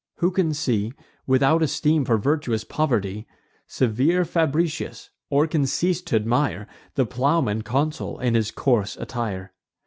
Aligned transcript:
Who 0.15 0.31
can 0.31 0.55
see 0.55 0.93
Without 1.27 1.61
esteem 1.61 2.05
for 2.05 2.17
virtuous 2.17 2.63
poverty, 2.63 3.27
Severe 3.67 4.25
Fabricius, 4.25 5.11
or 5.29 5.45
can 5.45 5.67
cease 5.67 6.01
t' 6.01 6.15
admire 6.15 6.65
The 6.95 7.05
plowman 7.05 7.61
consul 7.61 8.17
in 8.19 8.33
his 8.33 8.49
coarse 8.49 8.97
attire? 8.97 9.53